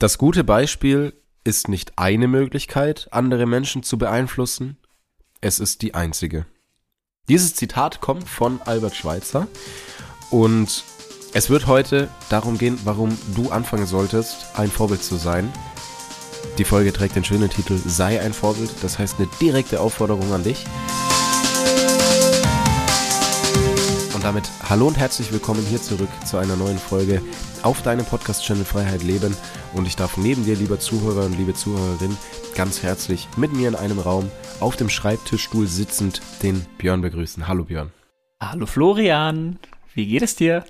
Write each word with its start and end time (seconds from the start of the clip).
Das 0.00 0.16
gute 0.16 0.44
Beispiel 0.44 1.12
ist 1.42 1.66
nicht 1.66 1.94
eine 1.96 2.28
Möglichkeit, 2.28 3.08
andere 3.10 3.46
Menschen 3.46 3.82
zu 3.82 3.98
beeinflussen, 3.98 4.76
es 5.40 5.58
ist 5.58 5.82
die 5.82 5.94
einzige. 5.94 6.46
Dieses 7.28 7.56
Zitat 7.56 8.00
kommt 8.00 8.28
von 8.28 8.62
Albert 8.62 8.94
Schweitzer 8.94 9.48
und 10.30 10.84
es 11.34 11.50
wird 11.50 11.66
heute 11.66 12.08
darum 12.30 12.58
gehen, 12.58 12.78
warum 12.84 13.18
du 13.34 13.50
anfangen 13.50 13.86
solltest, 13.86 14.56
ein 14.56 14.70
Vorbild 14.70 15.02
zu 15.02 15.16
sein. 15.16 15.52
Die 16.58 16.64
Folge 16.64 16.92
trägt 16.92 17.16
den 17.16 17.24
schönen 17.24 17.50
Titel 17.50 17.76
Sei 17.76 18.20
ein 18.20 18.32
Vorbild, 18.32 18.70
das 18.82 19.00
heißt 19.00 19.18
eine 19.18 19.28
direkte 19.40 19.80
Aufforderung 19.80 20.32
an 20.32 20.44
dich. 20.44 20.64
Damit 24.28 24.50
hallo 24.68 24.88
und 24.88 24.98
herzlich 24.98 25.32
willkommen 25.32 25.64
hier 25.70 25.80
zurück 25.80 26.10
zu 26.26 26.36
einer 26.36 26.54
neuen 26.54 26.76
Folge 26.76 27.22
auf 27.62 27.80
deinem 27.80 28.04
Podcast-Channel 28.04 28.66
Freiheit 28.66 29.02
Leben. 29.02 29.34
Und 29.72 29.86
ich 29.86 29.96
darf 29.96 30.18
neben 30.18 30.44
dir, 30.44 30.54
lieber 30.54 30.78
Zuhörer 30.78 31.24
und 31.24 31.38
liebe 31.38 31.54
Zuhörerin, 31.54 32.14
ganz 32.54 32.82
herzlich 32.82 33.26
mit 33.38 33.54
mir 33.54 33.68
in 33.68 33.74
einem 33.74 33.98
Raum 33.98 34.30
auf 34.60 34.76
dem 34.76 34.90
Schreibtischstuhl 34.90 35.66
sitzend 35.66 36.20
den 36.42 36.66
Björn 36.76 37.00
begrüßen. 37.00 37.48
Hallo 37.48 37.64
Björn. 37.64 37.90
Hallo 38.38 38.66
Florian, 38.66 39.58
wie 39.94 40.06
geht 40.06 40.20
es 40.20 40.36
dir? 40.36 40.62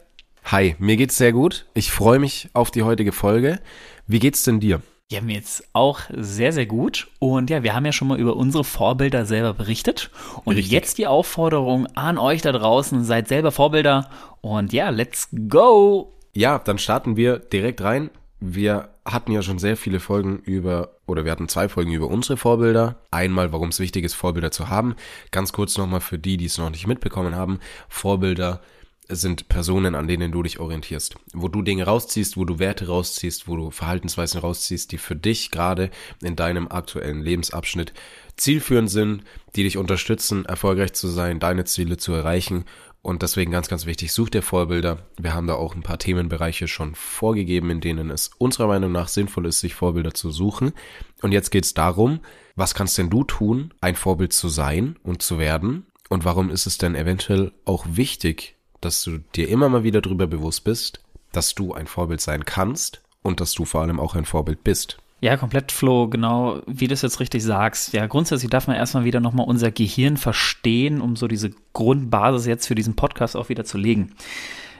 Hi, 0.44 0.76
mir 0.78 0.96
geht's 0.96 1.16
sehr 1.16 1.32
gut. 1.32 1.66
Ich 1.74 1.90
freue 1.90 2.20
mich 2.20 2.50
auf 2.52 2.70
die 2.70 2.84
heutige 2.84 3.10
Folge. 3.10 3.58
Wie 4.06 4.20
geht's 4.20 4.44
denn 4.44 4.60
dir? 4.60 4.82
Ja, 5.10 5.22
mir 5.22 5.36
jetzt 5.36 5.66
auch 5.72 6.00
sehr, 6.10 6.52
sehr 6.52 6.66
gut. 6.66 7.08
Und 7.18 7.48
ja, 7.48 7.62
wir 7.62 7.74
haben 7.74 7.86
ja 7.86 7.92
schon 7.92 8.08
mal 8.08 8.20
über 8.20 8.36
unsere 8.36 8.62
Vorbilder 8.62 9.24
selber 9.24 9.54
berichtet. 9.54 10.10
Und 10.44 10.56
Richtig. 10.56 10.70
jetzt 10.70 10.98
die 10.98 11.06
Aufforderung 11.06 11.86
an 11.96 12.18
euch 12.18 12.42
da 12.42 12.52
draußen, 12.52 13.04
seid 13.04 13.26
selber 13.26 13.50
Vorbilder. 13.50 14.10
Und 14.42 14.74
ja, 14.74 14.90
let's 14.90 15.30
go! 15.48 16.12
Ja, 16.34 16.58
dann 16.58 16.76
starten 16.76 17.16
wir 17.16 17.38
direkt 17.38 17.80
rein. 17.80 18.10
Wir 18.38 18.90
hatten 19.06 19.32
ja 19.32 19.40
schon 19.40 19.58
sehr 19.58 19.78
viele 19.78 19.98
Folgen 19.98 20.40
über, 20.40 20.90
oder 21.06 21.24
wir 21.24 21.32
hatten 21.32 21.48
zwei 21.48 21.70
Folgen 21.70 21.92
über 21.92 22.08
unsere 22.08 22.36
Vorbilder. 22.36 22.96
Einmal, 23.10 23.50
warum 23.50 23.70
es 23.70 23.80
wichtig 23.80 24.04
ist, 24.04 24.12
Vorbilder 24.12 24.50
zu 24.50 24.68
haben. 24.68 24.94
Ganz 25.30 25.54
kurz 25.54 25.78
nochmal 25.78 26.02
für 26.02 26.18
die, 26.18 26.36
die 26.36 26.44
es 26.44 26.58
noch 26.58 26.68
nicht 26.68 26.86
mitbekommen 26.86 27.34
haben. 27.34 27.60
Vorbilder 27.88 28.60
sind 29.08 29.48
Personen, 29.48 29.94
an 29.94 30.06
denen 30.06 30.32
du 30.32 30.42
dich 30.42 30.60
orientierst. 30.60 31.16
Wo 31.32 31.48
du 31.48 31.62
Dinge 31.62 31.84
rausziehst, 31.84 32.36
wo 32.36 32.44
du 32.44 32.58
Werte 32.58 32.88
rausziehst, 32.88 33.48
wo 33.48 33.56
du 33.56 33.70
Verhaltensweisen 33.70 34.40
rausziehst, 34.40 34.92
die 34.92 34.98
für 34.98 35.16
dich 35.16 35.50
gerade 35.50 35.90
in 36.22 36.36
deinem 36.36 36.68
aktuellen 36.68 37.22
Lebensabschnitt 37.22 37.94
zielführend 38.36 38.90
sind, 38.90 39.24
die 39.56 39.62
dich 39.62 39.78
unterstützen, 39.78 40.44
erfolgreich 40.44 40.92
zu 40.92 41.08
sein, 41.08 41.40
deine 41.40 41.64
Ziele 41.64 41.96
zu 41.96 42.12
erreichen. 42.12 42.64
Und 43.00 43.22
deswegen 43.22 43.52
ganz, 43.52 43.68
ganz 43.68 43.86
wichtig, 43.86 44.12
such 44.12 44.28
dir 44.28 44.42
Vorbilder. 44.42 45.06
Wir 45.18 45.32
haben 45.32 45.46
da 45.46 45.54
auch 45.54 45.74
ein 45.74 45.82
paar 45.82 45.98
Themenbereiche 45.98 46.68
schon 46.68 46.94
vorgegeben, 46.94 47.70
in 47.70 47.80
denen 47.80 48.10
es 48.10 48.30
unserer 48.36 48.66
Meinung 48.66 48.92
nach 48.92 49.08
sinnvoll 49.08 49.46
ist, 49.46 49.60
sich 49.60 49.74
Vorbilder 49.74 50.12
zu 50.12 50.30
suchen. 50.30 50.72
Und 51.22 51.32
jetzt 51.32 51.50
geht's 51.50 51.72
darum, 51.72 52.20
was 52.56 52.74
kannst 52.74 52.98
denn 52.98 53.08
du 53.08 53.24
tun, 53.24 53.72
ein 53.80 53.94
Vorbild 53.94 54.32
zu 54.34 54.48
sein 54.48 54.96
und 55.02 55.22
zu 55.22 55.38
werden? 55.38 55.86
Und 56.10 56.24
warum 56.24 56.50
ist 56.50 56.66
es 56.66 56.76
denn 56.76 56.94
eventuell 56.94 57.52
auch 57.64 57.86
wichtig, 57.88 58.57
dass 58.80 59.02
du 59.02 59.18
dir 59.34 59.48
immer 59.48 59.68
mal 59.68 59.84
wieder 59.84 60.00
darüber 60.00 60.26
bewusst 60.26 60.64
bist, 60.64 61.00
dass 61.32 61.54
du 61.54 61.74
ein 61.74 61.86
Vorbild 61.86 62.20
sein 62.20 62.44
kannst 62.44 63.02
und 63.22 63.40
dass 63.40 63.52
du 63.52 63.64
vor 63.64 63.82
allem 63.82 64.00
auch 64.00 64.14
ein 64.14 64.24
Vorbild 64.24 64.64
bist. 64.64 64.98
Ja, 65.20 65.36
komplett, 65.36 65.72
Flo, 65.72 66.08
genau, 66.08 66.62
wie 66.66 66.86
du 66.86 66.94
es 66.94 67.02
jetzt 67.02 67.18
richtig 67.18 67.42
sagst. 67.42 67.92
Ja, 67.92 68.06
grundsätzlich 68.06 68.50
darf 68.50 68.68
man 68.68 68.76
erstmal 68.76 69.04
wieder 69.04 69.18
nochmal 69.18 69.48
unser 69.48 69.72
Gehirn 69.72 70.16
verstehen, 70.16 71.00
um 71.00 71.16
so 71.16 71.26
diese 71.26 71.50
Grundbasis 71.72 72.46
jetzt 72.46 72.68
für 72.68 72.76
diesen 72.76 72.94
Podcast 72.94 73.36
auch 73.36 73.48
wieder 73.48 73.64
zu 73.64 73.78
legen. 73.78 74.14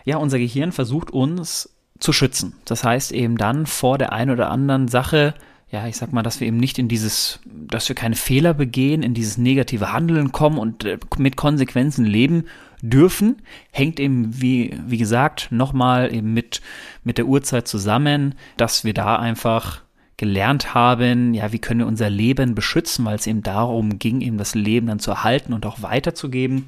Ja, 0.05 0.19
unser 0.19 0.39
Gehirn 0.39 0.71
versucht 0.71 1.11
uns 1.11 1.71
zu 1.99 2.13
schützen. 2.13 2.55
Das 2.65 2.85
heißt 2.85 3.11
eben 3.11 3.37
dann 3.37 3.67
vor 3.67 3.99
der 3.99 4.13
einen 4.13 4.31
oder 4.31 4.51
anderen 4.51 4.87
Sache, 4.87 5.35
ja, 5.71 5.89
ich 5.89 5.97
sag 5.97 6.13
mal, 6.13 6.23
dass 6.23 6.39
wir 6.41 6.47
eben 6.47 6.57
nicht 6.57 6.79
in 6.79 6.87
dieses, 6.89 7.41
dass 7.45 7.89
wir 7.89 7.97
keine 7.97 8.15
Fehler 8.15 8.55
begehen, 8.55 9.03
in 9.03 9.15
dieses 9.15 9.39
negative 9.39 9.93
Handeln 9.93 10.31
kommen 10.31 10.59
und 10.59 10.85
äh, 10.85 10.99
mit 11.19 11.37
Konsequenzen 11.37 12.05
leben 12.05 12.45
dürfen, 12.83 13.43
hängt 13.71 14.01
eben, 14.01 14.41
wie, 14.41 14.79
wie 14.87 14.99
gesagt, 14.99 15.49
nochmal 15.51 16.15
eben 16.15 16.33
mit, 16.33 16.61
mit 17.05 17.19
der 17.19 17.27
Uhrzeit 17.27 17.69
zusammen, 17.69 18.35
dass 18.57 18.85
wir 18.85 18.95
da 18.95 19.17
einfach 19.17 19.83
gelernt 20.17 20.75
haben, 20.75 21.33
ja, 21.33 21.53
wie 21.53 21.61
können 21.61 21.81
wir 21.81 21.87
unser 21.87 22.11
Leben 22.11 22.55
beschützen, 22.55 23.05
weil 23.05 23.17
es 23.17 23.27
eben 23.27 23.43
darum 23.43 23.99
ging, 23.99 24.21
eben 24.21 24.37
das 24.37 24.55
Leben 24.55 24.89
dann 24.89 24.99
zu 24.99 25.13
erhalten 25.13 25.53
und 25.53 25.65
auch 25.65 25.83
weiterzugeben 25.83 26.67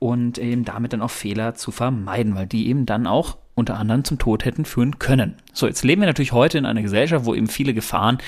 und 0.00 0.38
eben 0.38 0.64
damit 0.64 0.92
dann 0.92 1.02
auch 1.02 1.10
Fehler 1.10 1.54
zu 1.54 1.70
vermeiden, 1.70 2.34
weil 2.34 2.46
die 2.46 2.68
eben 2.68 2.86
dann 2.86 3.06
auch 3.06 3.36
unter 3.58 3.76
anderem 3.76 4.04
zum 4.04 4.18
Tod 4.18 4.44
hätten 4.44 4.64
führen 4.64 4.98
können. 4.98 5.34
So, 5.52 5.66
jetzt 5.66 5.84
leben 5.84 6.02
wir 6.02 6.06
natürlich 6.06 6.32
heute 6.32 6.58
in 6.58 6.66
einer 6.66 6.82
Gesellschaft, 6.82 7.24
wo 7.24 7.34
eben 7.34 7.48
viele 7.48 7.74
Gefahren 7.74 8.18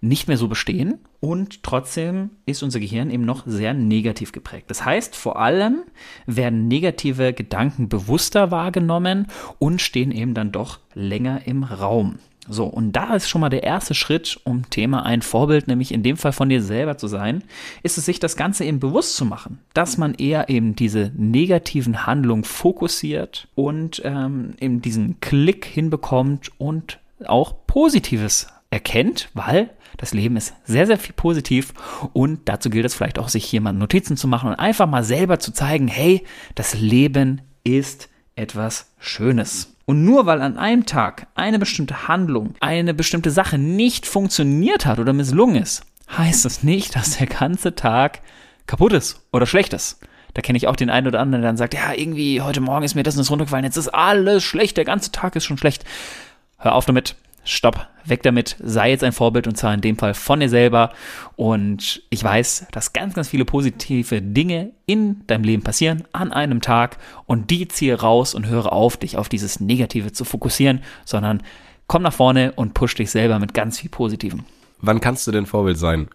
nicht 0.00 0.26
mehr 0.26 0.36
so 0.36 0.48
bestehen 0.48 0.98
und 1.20 1.62
trotzdem 1.62 2.30
ist 2.46 2.62
unser 2.62 2.80
Gehirn 2.80 3.10
eben 3.10 3.24
noch 3.24 3.44
sehr 3.46 3.74
negativ 3.74 4.32
geprägt. 4.32 4.70
Das 4.70 4.84
heißt, 4.84 5.16
vor 5.16 5.38
allem 5.38 5.82
werden 6.26 6.68
negative 6.68 7.32
Gedanken 7.32 7.88
bewusster 7.88 8.50
wahrgenommen 8.50 9.26
und 9.58 9.80
stehen 9.80 10.12
eben 10.12 10.34
dann 10.34 10.52
doch 10.52 10.80
länger 10.94 11.46
im 11.46 11.64
Raum. 11.64 12.18
So, 12.48 12.64
und 12.64 12.92
da 12.92 13.14
ist 13.14 13.28
schon 13.28 13.40
mal 13.40 13.50
der 13.50 13.62
erste 13.62 13.94
Schritt, 13.94 14.40
um 14.44 14.70
Thema 14.70 15.04
ein 15.04 15.22
Vorbild, 15.22 15.68
nämlich 15.68 15.92
in 15.92 16.02
dem 16.02 16.16
Fall 16.16 16.32
von 16.32 16.48
dir 16.48 16.62
selber 16.62 16.96
zu 16.96 17.06
sein, 17.06 17.44
ist 17.82 17.98
es 17.98 18.06
sich 18.06 18.20
das 18.20 18.36
Ganze 18.36 18.64
eben 18.64 18.80
bewusst 18.80 19.16
zu 19.16 19.24
machen, 19.24 19.58
dass 19.74 19.98
man 19.98 20.14
eher 20.14 20.48
eben 20.48 20.74
diese 20.74 21.12
negativen 21.16 22.06
Handlungen 22.06 22.44
fokussiert 22.44 23.48
und 23.54 24.00
ähm, 24.04 24.54
eben 24.60 24.80
diesen 24.80 25.20
Klick 25.20 25.66
hinbekommt 25.66 26.50
und 26.58 26.98
auch 27.26 27.54
Positives 27.66 28.46
erkennt, 28.70 29.30
weil 29.34 29.70
das 29.96 30.14
Leben 30.14 30.36
ist 30.36 30.54
sehr, 30.64 30.86
sehr 30.86 30.98
viel 30.98 31.14
positiv 31.14 31.74
und 32.12 32.48
dazu 32.48 32.70
gilt 32.70 32.86
es 32.86 32.94
vielleicht 32.94 33.18
auch, 33.18 33.28
sich 33.28 33.44
hier 33.44 33.60
mal 33.60 33.72
Notizen 33.72 34.16
zu 34.16 34.28
machen 34.28 34.50
und 34.50 34.54
einfach 34.54 34.86
mal 34.86 35.04
selber 35.04 35.38
zu 35.38 35.52
zeigen, 35.52 35.88
hey, 35.88 36.24
das 36.54 36.74
Leben 36.74 37.42
ist 37.64 38.08
etwas 38.36 38.92
Schönes. 38.98 39.74
Und 39.88 40.04
nur 40.04 40.26
weil 40.26 40.42
an 40.42 40.58
einem 40.58 40.84
Tag 40.84 41.28
eine 41.34 41.58
bestimmte 41.58 42.08
Handlung, 42.08 42.54
eine 42.60 42.92
bestimmte 42.92 43.30
Sache 43.30 43.56
nicht 43.56 44.04
funktioniert 44.04 44.84
hat 44.84 44.98
oder 44.98 45.14
misslungen 45.14 45.62
ist, 45.62 45.82
heißt 46.14 46.44
das 46.44 46.62
nicht, 46.62 46.94
dass 46.94 47.16
der 47.16 47.26
ganze 47.26 47.74
Tag 47.74 48.20
kaputt 48.66 48.92
ist 48.92 49.26
oder 49.32 49.46
schlecht 49.46 49.72
ist. 49.72 49.98
Da 50.34 50.42
kenne 50.42 50.58
ich 50.58 50.66
auch 50.66 50.76
den 50.76 50.90
einen 50.90 51.06
oder 51.06 51.20
anderen, 51.20 51.40
der 51.40 51.48
dann 51.48 51.56
sagt, 51.56 51.72
ja, 51.72 51.94
irgendwie 51.94 52.42
heute 52.42 52.60
Morgen 52.60 52.84
ist 52.84 52.96
mir 52.96 53.02
das 53.02 53.14
und 53.14 53.20
das 53.20 53.30
runtergefallen, 53.30 53.64
jetzt 53.64 53.78
ist 53.78 53.88
alles 53.88 54.44
schlecht, 54.44 54.76
der 54.76 54.84
ganze 54.84 55.10
Tag 55.10 55.36
ist 55.36 55.46
schon 55.46 55.56
schlecht. 55.56 55.86
Hör 56.58 56.74
auf 56.74 56.84
damit 56.84 57.16
stopp, 57.48 57.88
weg 58.04 58.22
damit, 58.22 58.56
sei 58.62 58.90
jetzt 58.90 59.04
ein 59.04 59.12
Vorbild 59.12 59.46
und 59.46 59.56
zwar 59.56 59.74
in 59.74 59.80
dem 59.80 59.96
Fall 59.96 60.14
von 60.14 60.40
dir 60.40 60.48
selber. 60.48 60.92
Und 61.36 62.02
ich 62.10 62.22
weiß, 62.22 62.66
dass 62.72 62.92
ganz, 62.92 63.14
ganz 63.14 63.28
viele 63.28 63.44
positive 63.44 64.22
Dinge 64.22 64.72
in 64.86 65.26
deinem 65.26 65.44
Leben 65.44 65.62
passieren 65.62 66.04
an 66.12 66.32
einem 66.32 66.60
Tag 66.60 66.98
und 67.26 67.50
die 67.50 67.68
ziehe 67.68 68.00
raus 68.00 68.34
und 68.34 68.46
höre 68.46 68.72
auf, 68.72 68.96
dich 68.96 69.16
auf 69.16 69.28
dieses 69.28 69.60
Negative 69.60 70.12
zu 70.12 70.24
fokussieren, 70.24 70.82
sondern 71.04 71.42
komm 71.86 72.02
nach 72.02 72.12
vorne 72.12 72.52
und 72.52 72.74
push 72.74 72.94
dich 72.94 73.10
selber 73.10 73.38
mit 73.38 73.54
ganz 73.54 73.80
viel 73.80 73.90
Positivem. 73.90 74.44
Wann 74.80 75.00
kannst 75.00 75.26
du 75.26 75.32
denn 75.32 75.46
Vorbild 75.46 75.78
sein? 75.78 76.08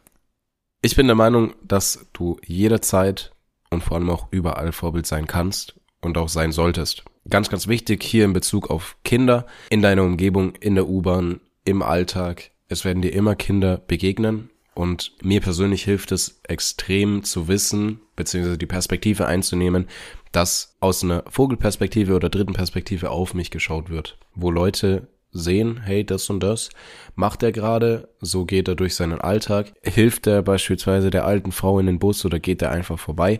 Ich 0.82 0.96
bin 0.96 1.08
der 1.08 1.16
Meinung, 1.16 1.54
dass 1.64 2.08
du 2.14 2.38
jederzeit 2.46 3.32
und 3.70 3.84
vor 3.84 3.98
allem 3.98 4.10
auch 4.10 4.28
überall 4.32 4.72
Vorbild 4.72 5.06
sein 5.06 5.28
kannst 5.28 5.80
und 6.02 6.18
auch 6.18 6.30
sein 6.30 6.52
solltest. 6.52 7.04
Ganz, 7.30 7.50
ganz 7.50 7.68
wichtig 7.68 8.04
hier 8.04 8.26
in 8.26 8.34
Bezug 8.34 8.70
auf 8.70 8.98
Kinder. 9.04 9.46
In 9.70 9.82
deiner 9.82 10.04
Umgebung, 10.04 10.56
in 10.56 10.76
der 10.76 10.88
U-Bahn, 10.88 11.40
im 11.64 11.82
Alltag. 11.82 12.52
Es 12.68 12.86
werden 12.86 13.02
dir 13.02 13.14
immer 13.14 13.36
Kinder 13.36 13.78
begegnen. 13.78 14.50
Und 14.76 15.14
mir 15.22 15.40
persönlich 15.40 15.84
hilft 15.84 16.12
es 16.12 16.42
extrem 16.44 17.24
zu 17.24 17.48
wissen, 17.48 18.00
beziehungsweise 18.16 18.58
die 18.58 18.66
Perspektive 18.66 19.28
einzunehmen, 19.28 19.88
dass 20.32 20.76
aus 20.80 21.04
einer 21.04 21.24
Vogelperspektive 21.30 22.16
oder 22.16 22.30
dritten 22.30 22.54
Perspektive 22.54 23.12
auf 23.12 23.36
mich 23.36 23.52
geschaut 23.52 23.90
wird, 23.92 24.18
wo 24.34 24.50
Leute 24.50 25.08
sehen, 25.32 25.82
hey, 25.84 26.04
das 26.04 26.30
und 26.30 26.42
das 26.42 26.70
macht 27.16 27.44
er 27.44 27.52
gerade, 27.52 28.10
so 28.20 28.46
geht 28.46 28.68
er 28.68 28.76
durch 28.76 28.96
seinen 28.96 29.22
Alltag, 29.22 29.74
hilft 29.84 30.28
er 30.28 30.42
beispielsweise 30.42 31.10
der 31.10 31.26
alten 31.26 31.52
Frau 31.52 31.80
in 31.80 31.88
den 31.88 32.00
Bus 32.00 32.24
oder 32.26 32.40
geht 32.40 32.62
er 32.62 32.72
einfach 32.72 33.00
vorbei 33.00 33.40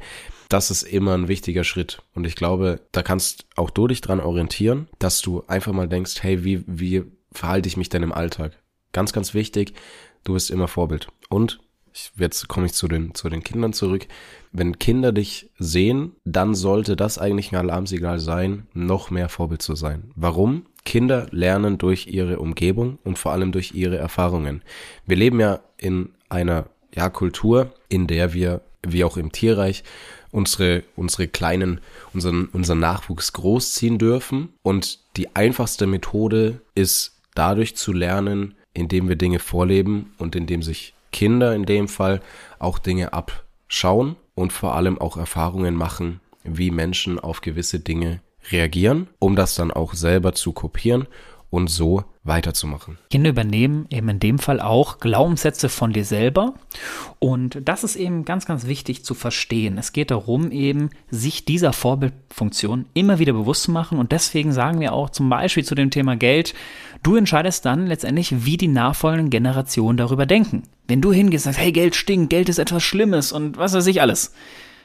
das 0.50 0.72
ist 0.72 0.84
immer 0.84 1.14
ein 1.14 1.28
wichtiger 1.28 1.64
Schritt. 1.64 2.02
Und 2.14 2.26
ich 2.26 2.36
glaube, 2.36 2.82
da 2.92 3.04
kannst 3.04 3.46
auch 3.56 3.70
du 3.70 3.88
dich 3.88 4.02
dran 4.02 4.20
orientieren, 4.20 4.88
dass 5.00 5.22
du 5.22 5.44
einfach 5.48 5.74
mal 5.74 5.88
denkst, 5.88 6.22
hey, 6.22 6.44
wie, 6.44 6.64
wie 6.68 7.04
verhalte 7.32 7.68
ich 7.68 7.78
mich 7.78 7.90
denn 7.90 8.04
im 8.04 8.14
Alltag? 8.14 8.54
Ganz, 8.92 9.14
ganz 9.14 9.34
wichtig, 9.34 9.74
du 10.24 10.34
bist 10.34 10.52
immer 10.52 10.68
Vorbild. 10.68 11.08
Und 11.30 11.60
jetzt 12.18 12.48
komme 12.48 12.66
ich 12.66 12.74
zu 12.74 12.88
den, 12.88 13.14
zu 13.16 13.30
den 13.30 13.44
Kindern 13.44 13.74
zurück. 13.74 14.08
Wenn 14.52 14.80
Kinder 14.80 15.12
dich 15.12 15.50
sehen, 15.58 16.14
dann 16.26 16.56
sollte 16.56 16.96
das 16.96 17.18
eigentlich 17.18 17.52
ein 17.52 17.58
Alarmsignal 17.58 18.20
sein, 18.20 18.68
noch 18.74 19.10
mehr 19.10 19.30
Vorbild 19.30 19.62
zu 19.62 19.76
sein. 19.76 20.12
Warum? 20.16 20.66
Kinder 20.86 21.28
lernen 21.32 21.78
durch 21.78 22.08
ihre 22.08 22.40
Umgebung 22.40 23.00
und 23.04 23.18
vor 23.18 23.32
allem 23.32 23.52
durch 23.52 23.74
ihre 23.74 23.98
Erfahrungen. 23.98 24.62
Wir 25.06 25.16
leben 25.16 25.40
ja 25.40 25.62
in 25.78 26.10
einer 26.30 26.68
ja, 26.94 27.10
Kultur, 27.10 27.74
in 27.90 28.08
der 28.08 28.34
wir, 28.34 28.62
wie 28.86 29.04
auch 29.04 29.18
im 29.18 29.32
Tierreich, 29.32 29.84
unsere, 30.34 30.84
unsere 30.96 31.28
kleinen, 31.28 31.80
unseren, 32.14 32.48
unseren 32.48 32.80
Nachwuchs 32.80 33.32
großziehen 33.34 33.98
dürfen. 33.98 34.50
Und 34.64 35.00
die 35.16 35.36
einfachste 35.36 35.88
Methode 35.88 36.60
ist 36.76 37.16
dadurch 37.36 37.76
zu 37.76 37.94
lernen, 37.94 38.56
indem 38.74 39.08
wir 39.08 39.16
Dinge 39.16 39.40
vorleben 39.40 40.14
und 40.18 40.36
indem 40.36 40.62
sich 40.62 40.94
Kinder 41.12 41.56
in 41.56 41.66
dem 41.66 41.88
Fall 41.88 42.22
auch 42.60 42.80
Dinge 42.80 43.14
abschauen 43.14 44.16
und 44.36 44.52
vor 44.52 44.76
allem 44.76 45.00
auch 45.00 45.16
Erfahrungen 45.16 45.76
machen, 45.76 46.20
wie 46.44 46.72
Menschen 46.72 47.20
auf 47.20 47.42
gewisse 47.42 47.80
Dinge 47.80 48.20
reagieren, 48.52 49.08
um 49.20 49.36
das 49.36 49.56
dann 49.56 49.72
auch 49.72 49.94
selber 49.94 50.34
zu 50.34 50.52
kopieren 50.52 51.08
und 51.54 51.68
so 51.68 52.04
weiterzumachen. 52.24 52.98
Kinder 53.12 53.30
übernehmen 53.30 53.86
eben 53.92 54.10
in 54.10 54.20
dem 54.20 54.40
Fall 54.40 54.60
auch 54.60 54.98
Glaubenssätze 54.98 55.70
von 55.70 55.94
dir 55.94 56.04
selber. 56.04 56.56
Und 57.20 57.60
das 57.64 57.84
ist 57.84 57.96
eben 57.96 58.26
ganz, 58.26 58.48
ganz 58.48 58.66
wichtig 58.66 59.06
zu 59.06 59.14
verstehen. 59.14 59.78
Es 59.78 59.94
geht 59.94 60.10
darum, 60.10 60.50
eben 60.50 60.90
sich 61.12 61.46
dieser 61.46 61.72
Vorbildfunktion 61.72 62.88
immer 62.96 63.20
wieder 63.20 63.34
bewusst 63.34 63.64
zu 63.64 63.72
machen. 63.72 64.00
Und 64.00 64.12
deswegen 64.12 64.52
sagen 64.52 64.80
wir 64.80 64.94
auch 64.94 65.12
zum 65.12 65.30
Beispiel 65.30 65.64
zu 65.64 65.76
dem 65.76 65.92
Thema 65.92 66.16
Geld, 66.16 66.56
du 67.04 67.16
entscheidest 67.16 67.66
dann 67.66 67.86
letztendlich, 67.86 68.46
wie 68.46 68.58
die 68.58 68.68
nachfolgenden 68.68 69.30
Generationen 69.30 69.98
darüber 69.98 70.26
denken. 70.26 70.64
Wenn 70.88 71.02
du 71.02 71.14
hingehst 71.14 71.46
und 71.46 71.54
sagst, 71.54 71.64
hey, 71.64 71.72
Geld 71.72 71.96
stinkt, 71.96 72.32
Geld 72.32 72.50
ist 72.50 72.58
etwas 72.58 72.82
Schlimmes 72.82 73.32
und 73.32 73.58
was 73.58 73.74
weiß 73.74 73.86
ich 73.86 74.02
alles 74.02 74.34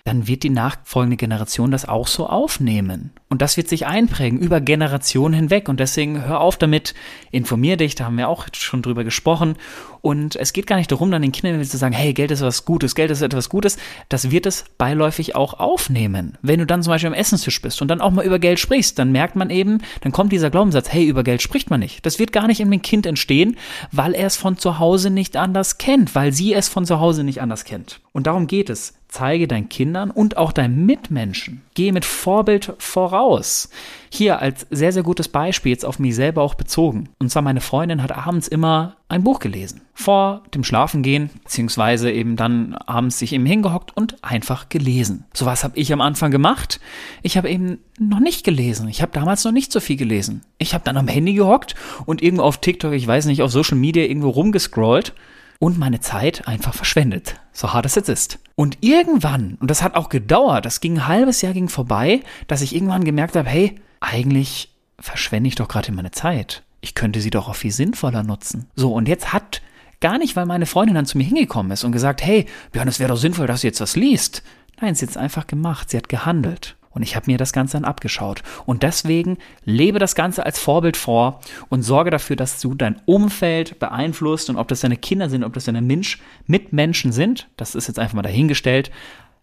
dann 0.04 0.26
wird 0.26 0.42
die 0.42 0.50
nachfolgende 0.50 1.16
Generation 1.16 1.70
das 1.70 1.88
auch 1.88 2.06
so 2.06 2.26
aufnehmen. 2.26 3.10
Und 3.28 3.42
das 3.42 3.56
wird 3.56 3.68
sich 3.68 3.86
einprägen 3.86 4.38
über 4.38 4.60
Generationen 4.60 5.34
hinweg. 5.34 5.68
Und 5.68 5.80
deswegen 5.80 6.24
hör 6.24 6.40
auf 6.40 6.56
damit, 6.56 6.94
informier 7.30 7.76
dich, 7.76 7.94
da 7.94 8.06
haben 8.06 8.16
wir 8.16 8.28
auch 8.28 8.46
schon 8.52 8.80
drüber 8.80 9.04
gesprochen. 9.04 9.56
Und 10.00 10.36
es 10.36 10.52
geht 10.52 10.66
gar 10.66 10.76
nicht 10.76 10.90
darum, 10.90 11.10
dann 11.10 11.22
den 11.22 11.32
Kindern 11.32 11.62
zu 11.62 11.76
sagen, 11.76 11.94
hey, 11.94 12.14
Geld 12.14 12.30
ist 12.30 12.40
was 12.40 12.64
Gutes, 12.64 12.94
Geld 12.94 13.10
ist 13.10 13.20
etwas 13.20 13.48
Gutes. 13.48 13.76
Das 14.08 14.30
wird 14.30 14.46
es 14.46 14.64
beiläufig 14.78 15.34
auch 15.34 15.60
aufnehmen. 15.60 16.38
Wenn 16.40 16.60
du 16.60 16.66
dann 16.66 16.82
zum 16.82 16.92
Beispiel 16.92 17.08
am 17.08 17.14
Essenstisch 17.14 17.60
bist 17.60 17.82
und 17.82 17.88
dann 17.88 18.00
auch 18.00 18.10
mal 18.10 18.24
über 18.24 18.38
Geld 18.38 18.60
sprichst, 18.60 18.98
dann 18.98 19.12
merkt 19.12 19.36
man 19.36 19.50
eben, 19.50 19.82
dann 20.00 20.12
kommt 20.12 20.32
dieser 20.32 20.50
Glaubenssatz, 20.50 20.90
hey, 20.90 21.04
über 21.04 21.24
Geld 21.24 21.42
spricht 21.42 21.68
man 21.68 21.80
nicht. 21.80 22.06
Das 22.06 22.18
wird 22.18 22.32
gar 22.32 22.46
nicht 22.46 22.60
in 22.60 22.70
dem 22.70 22.82
Kind 22.82 23.04
entstehen, 23.04 23.56
weil 23.92 24.14
er 24.14 24.26
es 24.26 24.36
von 24.36 24.56
zu 24.56 24.78
Hause 24.78 25.10
nicht 25.10 25.36
anders 25.36 25.78
kennt, 25.78 26.14
weil 26.14 26.32
sie 26.32 26.54
es 26.54 26.68
von 26.68 26.86
zu 26.86 27.00
Hause 27.00 27.24
nicht 27.24 27.42
anders 27.42 27.64
kennt. 27.64 28.00
Und 28.12 28.26
darum 28.26 28.46
geht 28.46 28.70
es. 28.70 28.97
Zeige 29.08 29.48
deinen 29.48 29.70
Kindern 29.70 30.10
und 30.10 30.36
auch 30.36 30.52
deinen 30.52 30.84
Mitmenschen. 30.84 31.62
Gehe 31.72 31.94
mit 31.94 32.04
Vorbild 32.04 32.74
voraus. 32.78 33.70
Hier 34.10 34.40
als 34.40 34.66
sehr, 34.70 34.92
sehr 34.92 35.02
gutes 35.02 35.28
Beispiel 35.28 35.72
jetzt 35.72 35.86
auf 35.86 35.98
mich 35.98 36.14
selber 36.14 36.42
auch 36.42 36.54
bezogen. 36.54 37.08
Und 37.18 37.30
zwar 37.30 37.40
meine 37.40 37.62
Freundin 37.62 38.02
hat 38.02 38.12
abends 38.12 38.48
immer 38.48 38.96
ein 39.08 39.24
Buch 39.24 39.38
gelesen. 39.40 39.80
Vor 39.94 40.42
dem 40.54 40.62
Schlafengehen, 40.62 41.30
beziehungsweise 41.42 42.12
eben 42.12 42.36
dann 42.36 42.74
abends 42.74 43.18
sich 43.18 43.32
eben 43.32 43.46
hingehockt 43.46 43.96
und 43.96 44.22
einfach 44.22 44.68
gelesen. 44.68 45.24
So 45.32 45.46
was 45.46 45.64
habe 45.64 45.78
ich 45.78 45.90
am 45.90 46.02
Anfang 46.02 46.30
gemacht. 46.30 46.78
Ich 47.22 47.38
habe 47.38 47.48
eben 47.48 47.78
noch 47.98 48.20
nicht 48.20 48.44
gelesen. 48.44 48.88
Ich 48.88 49.00
habe 49.00 49.12
damals 49.12 49.42
noch 49.42 49.52
nicht 49.52 49.72
so 49.72 49.80
viel 49.80 49.96
gelesen. 49.96 50.42
Ich 50.58 50.74
habe 50.74 50.84
dann 50.84 50.98
am 50.98 51.08
Handy 51.08 51.32
gehockt 51.32 51.74
und 52.04 52.20
irgendwo 52.20 52.42
auf 52.42 52.58
TikTok, 52.58 52.92
ich 52.92 53.06
weiß 53.06 53.24
nicht, 53.24 53.40
auf 53.40 53.50
Social 53.50 53.78
Media 53.78 54.04
irgendwo 54.04 54.28
rumgescrollt 54.28 55.14
und 55.58 55.78
meine 55.78 56.00
Zeit 56.00 56.46
einfach 56.46 56.74
verschwendet. 56.74 57.40
So 57.52 57.72
hart 57.72 57.86
es 57.86 57.96
jetzt 57.96 58.08
ist. 58.08 58.38
Und 58.54 58.78
irgendwann, 58.80 59.56
und 59.60 59.70
das 59.70 59.82
hat 59.82 59.94
auch 59.94 60.08
gedauert, 60.08 60.64
das 60.64 60.80
ging 60.80 60.98
ein 60.98 61.06
halbes 61.08 61.42
Jahr 61.42 61.52
ging 61.52 61.68
vorbei, 61.68 62.20
dass 62.46 62.62
ich 62.62 62.74
irgendwann 62.74 63.04
gemerkt 63.04 63.36
habe, 63.36 63.48
hey, 63.48 63.76
eigentlich 64.00 64.72
verschwende 65.00 65.48
ich 65.48 65.54
doch 65.54 65.68
gerade 65.68 65.92
meine 65.92 66.10
Zeit. 66.10 66.62
Ich 66.80 66.94
könnte 66.94 67.20
sie 67.20 67.30
doch 67.30 67.48
auch 67.48 67.56
viel 67.56 67.72
sinnvoller 67.72 68.22
nutzen. 68.22 68.66
So, 68.76 68.92
und 68.92 69.08
jetzt 69.08 69.32
hat 69.32 69.62
gar 70.00 70.18
nicht, 70.18 70.36
weil 70.36 70.46
meine 70.46 70.66
Freundin 70.66 70.94
dann 70.94 71.06
zu 71.06 71.18
mir 71.18 71.24
hingekommen 71.24 71.72
ist 71.72 71.84
und 71.84 71.92
gesagt, 71.92 72.24
hey, 72.24 72.46
Björn, 72.72 72.88
es 72.88 73.00
wäre 73.00 73.10
doch 73.10 73.16
sinnvoll, 73.16 73.48
dass 73.48 73.62
du 73.62 73.66
jetzt 73.66 73.80
was 73.80 73.96
liest. 73.96 74.44
Nein, 74.80 74.94
sie 74.94 75.04
hat 75.04 75.10
es 75.10 75.16
einfach 75.16 75.48
gemacht, 75.48 75.90
sie 75.90 75.96
hat 75.96 76.08
gehandelt. 76.08 76.76
Und 76.90 77.02
ich 77.02 77.16
habe 77.16 77.30
mir 77.30 77.38
das 77.38 77.52
Ganze 77.52 77.76
dann 77.76 77.84
abgeschaut. 77.84 78.42
Und 78.66 78.82
deswegen 78.82 79.38
lebe 79.64 79.98
das 79.98 80.14
Ganze 80.14 80.44
als 80.44 80.58
Vorbild 80.58 80.96
vor 80.96 81.40
und 81.68 81.82
sorge 81.82 82.10
dafür, 82.10 82.36
dass 82.36 82.60
du 82.60 82.74
dein 82.74 83.00
Umfeld 83.04 83.78
beeinflusst 83.78 84.50
und 84.50 84.56
ob 84.56 84.68
das 84.68 84.80
deine 84.80 84.96
Kinder 84.96 85.28
sind, 85.28 85.44
ob 85.44 85.52
das 85.52 85.64
deine 85.64 85.82
Mensch, 85.82 86.20
Mitmenschen 86.46 87.12
sind, 87.12 87.48
das 87.56 87.74
ist 87.74 87.88
jetzt 87.88 87.98
einfach 87.98 88.14
mal 88.14 88.22
dahingestellt, 88.22 88.90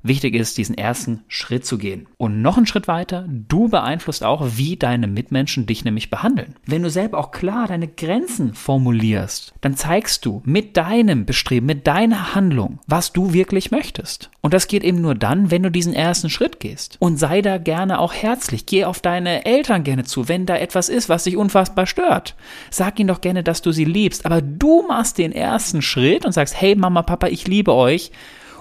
Wichtig 0.07 0.36
ist, 0.36 0.60
diesen 0.60 0.78
ersten 0.78 1.24
Schritt 1.28 1.66
zu 1.66 1.80
gehen. 1.80 2.06
Und 2.18 2.44
noch 2.44 2.57
einen 2.57 2.68
Schritt 2.68 2.88
weiter, 2.88 3.25
du 3.28 3.69
beeinflusst 3.69 4.24
auch, 4.24 4.46
wie 4.56 4.78
deine 4.78 5.07
Mitmenschen 5.07 5.66
dich 5.66 5.84
nämlich 5.84 6.12
behandeln. 6.12 6.54
Wenn 6.68 6.84
du 6.84 6.92
selber 6.92 7.18
auch 7.18 7.31
klar 7.31 7.68
deine 7.68 7.88
Grenzen 7.88 8.54
formulierst, 8.54 9.56
dann 9.62 9.75
zeigst 9.75 10.24
du 10.25 10.44
mit 10.46 10.78
deinem 10.78 11.25
Bestreben, 11.25 11.66
mit 11.66 11.88
deiner 11.88 12.36
Handlung, 12.36 12.78
was 12.86 13.13
du 13.13 13.34
wirklich 13.34 13.72
möchtest. 13.72 14.30
Und 14.42 14.54
das 14.54 14.68
geht 14.68 14.84
eben 14.84 15.02
nur 15.02 15.16
dann, 15.16 15.50
wenn 15.50 15.63
du 15.63 15.72
diesen 15.72 15.96
ersten 15.96 16.30
Schritt 16.30 16.60
gehst. 16.60 16.98
Und 17.00 17.18
sei 17.18 17.42
da 17.42 17.57
gerne 17.57 17.98
auch 17.98 18.13
herzlich. 18.13 18.68
Geh 18.68 18.86
auf 18.86 19.00
deine 19.00 19.44
Eltern 19.44 19.84
gerne 19.84 20.04
zu, 20.04 20.30
wenn 20.30 20.46
da 20.46 20.56
etwas 20.56 20.88
ist, 20.88 21.10
was 21.10 21.24
dich 21.24 21.36
unfassbar 21.36 21.88
stört. 21.88 22.36
Sag 22.69 23.00
ihnen 23.00 23.07
doch 23.07 23.22
gerne, 23.22 23.42
dass 23.42 23.63
du 23.63 23.72
sie 23.72 23.86
liebst. 23.86 24.28
Aber 24.28 24.44
du 24.44 24.86
machst 24.88 25.18
den 25.18 25.31
ersten 25.31 25.81
Schritt 25.81 26.28
und 26.28 26.31
sagst, 26.31 26.62
hey 26.62 26.75
Mama, 26.75 27.02
Papa, 27.02 27.25
ich 27.25 27.48
liebe 27.48 27.74
euch. 27.74 28.12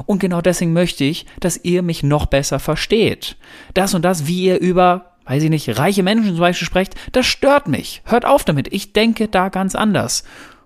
Und 0.06 0.18
genau 0.18 0.40
deswegen 0.40 0.72
möchte 0.72 1.04
ich, 1.04 1.26
dass 1.40 1.60
ihr 1.62 1.82
mich 1.82 2.02
noch 2.02 2.26
besser 2.26 2.58
versteht. 2.58 3.36
Das 3.74 3.94
und 3.94 4.04
das, 4.04 4.26
wie 4.26 4.44
ihr 4.44 4.60
über, 4.60 5.12
weiß 5.26 5.42
ich 5.42 5.50
nicht, 5.50 5.78
reiche 5.78 6.02
Menschen 6.02 6.30
zum 6.30 6.40
Beispiel 6.40 6.66
sprecht, 6.66 6.94
das 7.12 7.26
stört 7.26 7.68
mich. 7.68 8.02
Hört 8.04 8.24
auf 8.24 8.44
damit. 8.44 8.72
Ich 8.72 8.92
denke 8.92 9.28
da 9.28 9.48
ganz 9.48 9.74
anders. 9.74 10.24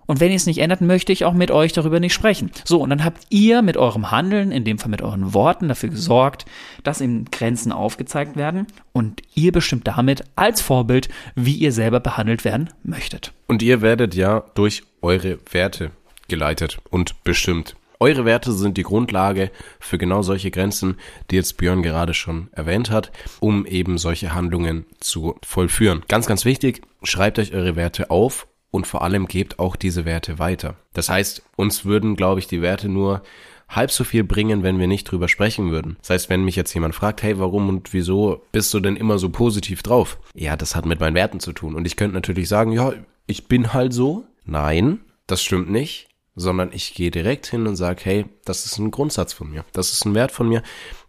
Und 0.08 0.20
wenn 0.20 0.30
ihr 0.30 0.36
es 0.36 0.46
nicht 0.46 0.60
ändert, 0.60 0.80
möchte 0.80 1.12
ich 1.12 1.26
auch 1.26 1.34
mit 1.34 1.50
euch 1.50 1.74
darüber 1.74 2.00
nicht 2.00 2.14
sprechen. 2.14 2.50
So, 2.64 2.80
und 2.80 2.88
dann 2.88 3.04
habt 3.04 3.24
ihr 3.28 3.60
mit 3.60 3.76
eurem 3.76 4.10
Handeln, 4.10 4.52
in 4.52 4.64
dem 4.64 4.78
Fall 4.78 4.88
mit 4.88 5.02
euren 5.02 5.34
Worten, 5.34 5.68
dafür 5.68 5.90
gesorgt, 5.90 6.46
dass 6.82 7.02
eben 7.02 7.26
Grenzen 7.26 7.72
aufgezeigt 7.72 8.34
werden. 8.34 8.66
Und 8.94 9.20
ihr 9.34 9.52
bestimmt 9.52 9.86
damit 9.86 10.24
als 10.34 10.62
Vorbild, 10.62 11.10
wie 11.34 11.56
ihr 11.56 11.72
selber 11.72 12.00
behandelt 12.00 12.46
werden 12.46 12.70
möchtet. 12.82 13.34
Und 13.48 13.62
ihr 13.62 13.82
werdet 13.82 14.14
ja 14.14 14.44
durch 14.54 14.82
eure 15.02 15.38
Werte 15.52 15.90
geleitet 16.26 16.78
und 16.88 17.22
bestimmt. 17.22 17.76
Eure 18.00 18.24
Werte 18.24 18.52
sind 18.52 18.76
die 18.76 18.84
Grundlage 18.84 19.50
für 19.80 19.98
genau 19.98 20.22
solche 20.22 20.52
Grenzen, 20.52 20.98
die 21.30 21.36
jetzt 21.36 21.56
Björn 21.56 21.82
gerade 21.82 22.14
schon 22.14 22.48
erwähnt 22.52 22.90
hat, 22.90 23.10
um 23.40 23.66
eben 23.66 23.98
solche 23.98 24.34
Handlungen 24.34 24.86
zu 25.00 25.34
vollführen. 25.44 26.04
Ganz, 26.06 26.26
ganz 26.26 26.44
wichtig, 26.44 26.82
schreibt 27.02 27.40
euch 27.40 27.54
eure 27.54 27.74
Werte 27.74 28.10
auf 28.10 28.46
und 28.70 28.86
vor 28.86 29.02
allem 29.02 29.26
gebt 29.26 29.58
auch 29.58 29.74
diese 29.74 30.04
Werte 30.04 30.38
weiter. 30.38 30.76
Das 30.92 31.08
heißt, 31.08 31.42
uns 31.56 31.84
würden, 31.84 32.14
glaube 32.14 32.38
ich, 32.38 32.46
die 32.46 32.62
Werte 32.62 32.88
nur 32.88 33.22
halb 33.68 33.90
so 33.90 34.04
viel 34.04 34.22
bringen, 34.22 34.62
wenn 34.62 34.78
wir 34.78 34.86
nicht 34.86 35.04
drüber 35.04 35.26
sprechen 35.26 35.72
würden. 35.72 35.96
Das 36.00 36.10
heißt, 36.10 36.30
wenn 36.30 36.44
mich 36.44 36.54
jetzt 36.54 36.72
jemand 36.74 36.94
fragt, 36.94 37.24
hey, 37.24 37.40
warum 37.40 37.68
und 37.68 37.92
wieso 37.92 38.42
bist 38.52 38.72
du 38.74 38.78
denn 38.78 38.94
immer 38.94 39.18
so 39.18 39.28
positiv 39.28 39.82
drauf? 39.82 40.20
Ja, 40.34 40.56
das 40.56 40.76
hat 40.76 40.86
mit 40.86 41.00
meinen 41.00 41.16
Werten 41.16 41.40
zu 41.40 41.52
tun. 41.52 41.74
Und 41.74 41.84
ich 41.84 41.96
könnte 41.96 42.14
natürlich 42.14 42.48
sagen, 42.48 42.70
ja, 42.70 42.92
ich 43.26 43.48
bin 43.48 43.72
halt 43.72 43.92
so. 43.92 44.24
Nein, 44.44 45.00
das 45.26 45.42
stimmt 45.42 45.68
nicht 45.68 46.07
sondern 46.38 46.70
ich 46.72 46.94
gehe 46.94 47.10
direkt 47.10 47.46
hin 47.46 47.66
und 47.66 47.76
sage, 47.76 48.00
hey, 48.04 48.26
das 48.44 48.64
ist 48.64 48.78
ein 48.78 48.90
Grundsatz 48.90 49.32
von 49.32 49.50
mir, 49.50 49.64
das 49.72 49.92
ist 49.92 50.04
ein 50.04 50.14
Wert 50.14 50.32
von 50.32 50.48
mir, 50.48 50.62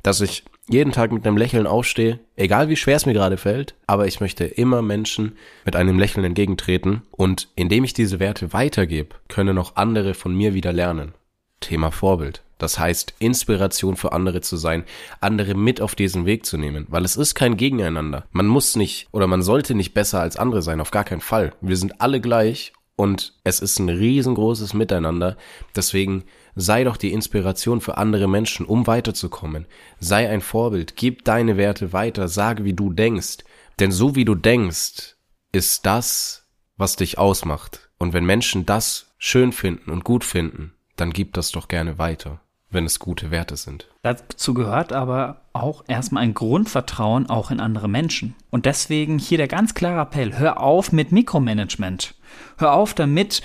dass 0.03 0.21
ich 0.21 0.43
jeden 0.69 0.91
Tag 0.91 1.11
mit 1.11 1.25
einem 1.25 1.37
Lächeln 1.37 1.65
aufstehe, 1.65 2.19
egal 2.35 2.69
wie 2.69 2.75
schwer 2.75 2.95
es 2.95 3.05
mir 3.05 3.13
gerade 3.13 3.37
fällt, 3.37 3.73
aber 3.87 4.05
ich 4.05 4.21
möchte 4.21 4.45
immer 4.45 4.81
Menschen 4.81 5.35
mit 5.65 5.75
einem 5.75 5.97
Lächeln 5.97 6.23
entgegentreten 6.23 7.01
und 7.11 7.47
indem 7.55 7.83
ich 7.83 7.93
diese 7.93 8.19
Werte 8.19 8.53
weitergebe, 8.53 9.15
können 9.27 9.57
auch 9.57 9.75
andere 9.75 10.13
von 10.13 10.35
mir 10.35 10.53
wieder 10.53 10.71
lernen. 10.71 11.13
Thema 11.59 11.91
Vorbild. 11.91 12.43
Das 12.59 12.77
heißt, 12.77 13.13
Inspiration 13.19 13.95
für 13.95 14.11
andere 14.11 14.41
zu 14.41 14.57
sein, 14.57 14.83
andere 15.21 15.55
mit 15.55 15.81
auf 15.81 15.95
diesen 15.95 16.25
Weg 16.25 16.45
zu 16.45 16.57
nehmen, 16.57 16.85
weil 16.89 17.05
es 17.05 17.15
ist 17.15 17.33
kein 17.33 17.55
Gegeneinander. 17.55 18.25
Man 18.31 18.47
muss 18.47 18.75
nicht 18.75 19.07
oder 19.11 19.27
man 19.27 19.41
sollte 19.41 19.73
nicht 19.73 19.93
besser 19.93 20.19
als 20.19 20.35
andere 20.35 20.61
sein, 20.61 20.81
auf 20.81 20.91
gar 20.91 21.05
keinen 21.05 21.21
Fall. 21.21 21.53
Wir 21.61 21.77
sind 21.77 22.01
alle 22.01 22.19
gleich 22.19 22.73
und 22.99 23.31
es 23.45 23.61
ist 23.61 23.79
ein 23.79 23.87
riesengroßes 23.87 24.73
Miteinander. 24.73 25.37
Deswegen 25.73 26.25
sei 26.55 26.83
doch 26.83 26.97
die 26.97 27.13
Inspiration 27.13 27.79
für 27.79 27.97
andere 27.97 28.27
Menschen, 28.27 28.65
um 28.65 28.87
weiterzukommen. 28.87 29.67
Sei 30.01 30.29
ein 30.29 30.41
Vorbild, 30.41 30.97
gib 30.97 31.23
deine 31.23 31.55
Werte 31.55 31.93
weiter, 31.93 32.27
sage, 32.27 32.65
wie 32.65 32.73
du 32.73 32.91
denkst. 32.91 33.37
Denn 33.79 33.93
so 33.93 34.17
wie 34.17 34.25
du 34.25 34.35
denkst, 34.35 35.15
ist 35.53 35.85
das, 35.85 36.45
was 36.75 36.97
dich 36.97 37.17
ausmacht. 37.17 37.89
Und 37.99 38.11
wenn 38.11 38.25
Menschen 38.25 38.65
das 38.65 39.13
schön 39.17 39.53
finden 39.53 39.91
und 39.91 40.03
gut 40.03 40.25
finden, 40.25 40.73
dann 40.97 41.13
gib 41.13 41.31
das 41.31 41.51
doch 41.51 41.69
gerne 41.69 41.97
weiter 41.99 42.41
wenn 42.71 42.85
es 42.85 42.99
gute 42.99 43.31
Werte 43.31 43.57
sind. 43.57 43.87
Dazu 44.03 44.53
gehört 44.53 44.93
aber 44.93 45.41
auch 45.53 45.83
erstmal 45.87 46.23
ein 46.23 46.33
Grundvertrauen 46.33 47.29
auch 47.29 47.51
in 47.51 47.59
andere 47.59 47.87
Menschen. 47.87 48.35
Und 48.49 48.65
deswegen 48.65 49.19
hier 49.19 49.37
der 49.37 49.47
ganz 49.47 49.73
klare 49.73 50.01
Appell, 50.01 50.37
hör 50.37 50.61
auf 50.61 50.91
mit 50.91 51.11
Mikromanagement. 51.11 52.15
Hör 52.57 52.73
auf 52.73 52.93
damit, 52.93 53.41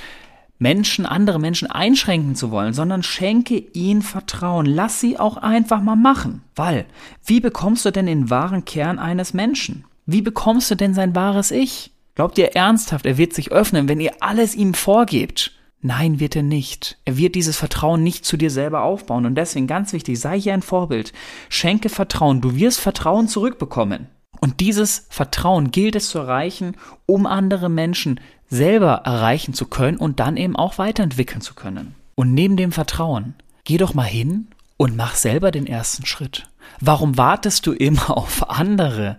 Menschen, 0.58 1.04
andere 1.04 1.40
Menschen 1.40 1.70
einschränken 1.70 2.36
zu 2.36 2.50
wollen, 2.50 2.74
sondern 2.74 3.02
schenke 3.02 3.56
ihnen 3.56 4.02
Vertrauen. 4.02 4.66
Lass 4.66 5.00
sie 5.00 5.18
auch 5.18 5.36
einfach 5.36 5.82
mal 5.82 5.96
machen. 5.96 6.42
Weil, 6.54 6.86
wie 7.24 7.40
bekommst 7.40 7.84
du 7.84 7.90
denn 7.90 8.06
den 8.06 8.30
wahren 8.30 8.64
Kern 8.64 8.98
eines 8.98 9.34
Menschen? 9.34 9.84
Wie 10.06 10.22
bekommst 10.22 10.70
du 10.70 10.74
denn 10.74 10.94
sein 10.94 11.14
wahres 11.14 11.50
Ich? 11.50 11.90
Glaubt 12.14 12.38
ihr 12.38 12.54
ernsthaft, 12.54 13.06
er 13.06 13.18
wird 13.18 13.32
sich 13.32 13.50
öffnen, 13.50 13.88
wenn 13.88 13.98
ihr 13.98 14.12
alles 14.20 14.54
ihm 14.54 14.74
vorgebt? 14.74 15.52
Nein, 15.86 16.18
wird 16.18 16.34
er 16.34 16.42
nicht. 16.42 16.96
Er 17.04 17.18
wird 17.18 17.34
dieses 17.34 17.58
Vertrauen 17.58 18.02
nicht 18.02 18.24
zu 18.24 18.38
dir 18.38 18.50
selber 18.50 18.84
aufbauen. 18.84 19.26
Und 19.26 19.34
deswegen 19.34 19.66
ganz 19.66 19.92
wichtig, 19.92 20.18
sei 20.18 20.40
hier 20.40 20.54
ein 20.54 20.62
Vorbild. 20.62 21.12
Schenke 21.50 21.90
Vertrauen. 21.90 22.40
Du 22.40 22.56
wirst 22.56 22.80
Vertrauen 22.80 23.28
zurückbekommen. 23.28 24.06
Und 24.40 24.60
dieses 24.60 25.06
Vertrauen 25.10 25.72
gilt 25.72 25.94
es 25.94 26.08
zu 26.08 26.20
erreichen, 26.20 26.74
um 27.04 27.26
andere 27.26 27.68
Menschen 27.68 28.18
selber 28.48 29.02
erreichen 29.04 29.52
zu 29.52 29.66
können 29.66 29.98
und 29.98 30.20
dann 30.20 30.38
eben 30.38 30.56
auch 30.56 30.78
weiterentwickeln 30.78 31.42
zu 31.42 31.52
können. 31.52 31.94
Und 32.14 32.32
neben 32.32 32.56
dem 32.56 32.72
Vertrauen, 32.72 33.34
geh 33.64 33.76
doch 33.76 33.92
mal 33.92 34.04
hin 34.04 34.48
und 34.78 34.96
mach 34.96 35.14
selber 35.16 35.50
den 35.50 35.66
ersten 35.66 36.06
Schritt. 36.06 36.48
Warum 36.80 37.18
wartest 37.18 37.66
du 37.66 37.72
immer 37.72 38.08
auf 38.16 38.48
andere? 38.48 39.18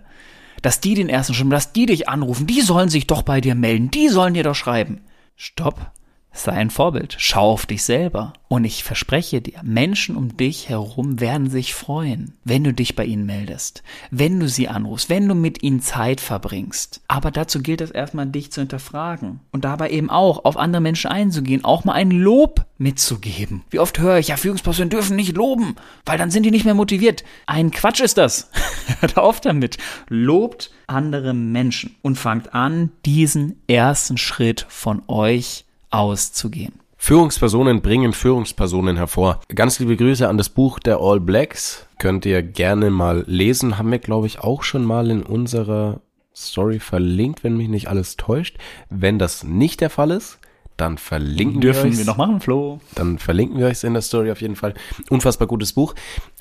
Dass 0.62 0.80
die 0.80 0.94
den 0.94 1.08
ersten 1.08 1.32
Schritt, 1.32 1.52
dass 1.52 1.72
die 1.72 1.86
dich 1.86 2.08
anrufen, 2.08 2.48
die 2.48 2.60
sollen 2.60 2.88
sich 2.88 3.06
doch 3.06 3.22
bei 3.22 3.40
dir 3.40 3.54
melden, 3.54 3.92
die 3.92 4.08
sollen 4.08 4.34
dir 4.34 4.42
doch 4.42 4.56
schreiben. 4.56 5.02
Stopp. 5.36 5.92
Sei 6.36 6.52
ein 6.52 6.68
Vorbild. 6.68 7.16
Schau 7.18 7.52
auf 7.52 7.64
dich 7.64 7.82
selber. 7.82 8.34
Und 8.48 8.64
ich 8.64 8.84
verspreche 8.84 9.40
dir, 9.40 9.58
Menschen 9.64 10.16
um 10.16 10.36
dich 10.36 10.68
herum 10.68 11.18
werden 11.18 11.50
sich 11.50 11.74
freuen, 11.74 12.34
wenn 12.44 12.62
du 12.62 12.72
dich 12.72 12.94
bei 12.94 13.04
ihnen 13.04 13.26
meldest, 13.26 13.82
wenn 14.12 14.38
du 14.38 14.48
sie 14.48 14.68
anrufst, 14.68 15.10
wenn 15.10 15.26
du 15.26 15.34
mit 15.34 15.64
ihnen 15.64 15.80
Zeit 15.80 16.20
verbringst. 16.20 17.00
Aber 17.08 17.32
dazu 17.32 17.60
gilt 17.60 17.80
es 17.80 17.90
erstmal, 17.90 18.26
dich 18.26 18.52
zu 18.52 18.60
hinterfragen 18.60 19.40
und 19.50 19.64
dabei 19.64 19.90
eben 19.90 20.10
auch 20.10 20.44
auf 20.44 20.56
andere 20.56 20.80
Menschen 20.80 21.10
einzugehen, 21.10 21.64
auch 21.64 21.84
mal 21.84 21.94
ein 21.94 22.12
Lob 22.12 22.66
mitzugeben. 22.78 23.64
Wie 23.70 23.80
oft 23.80 23.98
höre 23.98 24.18
ich, 24.18 24.28
ja, 24.28 24.36
Führungspersonen 24.36 24.90
dürfen 24.90 25.16
nicht 25.16 25.36
loben, 25.36 25.74
weil 26.04 26.18
dann 26.18 26.30
sind 26.30 26.44
die 26.44 26.52
nicht 26.52 26.66
mehr 26.66 26.74
motiviert. 26.74 27.24
Ein 27.46 27.72
Quatsch 27.72 28.00
ist 28.00 28.18
das. 28.18 28.50
Hört 29.00 29.16
auf 29.16 29.40
damit. 29.40 29.78
Lobt 30.08 30.70
andere 30.86 31.34
Menschen 31.34 31.96
und 32.02 32.16
fangt 32.16 32.54
an, 32.54 32.92
diesen 33.04 33.60
ersten 33.66 34.18
Schritt 34.18 34.66
von 34.68 35.02
euch 35.08 35.65
auszugehen. 35.90 36.74
Führungspersonen 36.96 37.82
bringen 37.82 38.12
Führungspersonen 38.12 38.96
hervor. 38.96 39.40
Ganz 39.54 39.78
liebe 39.78 39.96
Grüße 39.96 40.28
an 40.28 40.38
das 40.38 40.48
Buch 40.48 40.78
der 40.78 40.98
All 40.98 41.20
Blacks. 41.20 41.86
Könnt 41.98 42.26
ihr 42.26 42.42
gerne 42.42 42.90
mal 42.90 43.24
lesen. 43.26 43.78
Haben 43.78 43.90
wir, 43.90 43.98
glaube 43.98 44.26
ich, 44.26 44.40
auch 44.40 44.62
schon 44.62 44.84
mal 44.84 45.10
in 45.10 45.22
unserer 45.22 46.00
Story 46.34 46.80
verlinkt, 46.80 47.44
wenn 47.44 47.56
mich 47.56 47.68
nicht 47.68 47.88
alles 47.88 48.16
täuscht. 48.16 48.58
Wenn 48.90 49.18
das 49.18 49.44
nicht 49.44 49.80
der 49.80 49.90
Fall 49.90 50.10
ist, 50.10 50.38
dann 50.76 50.98
verlinken 50.98 51.60
Dürfen 51.60 51.92
wir 51.92 51.98
wir 51.98 52.04
noch 52.04 52.18
machen, 52.18 52.40
Flo? 52.40 52.80
Dann 52.94 53.18
verlinken 53.18 53.58
wir 53.58 53.66
euch 53.66 53.82
in 53.82 53.94
der 53.94 54.02
Story 54.02 54.30
auf 54.30 54.42
jeden 54.42 54.56
Fall. 54.56 54.74
Unfassbar 55.08 55.48
gutes 55.48 55.72
Buch. 55.72 55.94